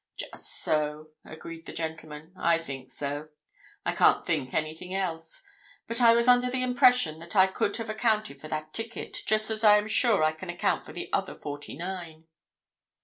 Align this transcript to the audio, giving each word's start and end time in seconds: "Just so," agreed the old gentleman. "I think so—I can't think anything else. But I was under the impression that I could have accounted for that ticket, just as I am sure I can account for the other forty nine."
"Just 0.17 0.63
so," 0.63 1.09
agreed 1.23 1.67
the 1.67 1.73
old 1.73 1.77
gentleman. 1.77 2.33
"I 2.35 2.57
think 2.57 2.89
so—I 2.89 3.93
can't 3.93 4.25
think 4.25 4.51
anything 4.51 4.95
else. 4.95 5.43
But 5.85 6.01
I 6.01 6.15
was 6.15 6.27
under 6.27 6.49
the 6.49 6.63
impression 6.63 7.19
that 7.19 7.35
I 7.35 7.45
could 7.45 7.77
have 7.77 7.91
accounted 7.91 8.41
for 8.41 8.47
that 8.47 8.73
ticket, 8.73 9.21
just 9.27 9.51
as 9.51 9.63
I 9.63 9.77
am 9.77 9.87
sure 9.87 10.23
I 10.23 10.31
can 10.31 10.49
account 10.49 10.87
for 10.87 10.91
the 10.91 11.13
other 11.13 11.35
forty 11.35 11.77
nine." 11.77 12.25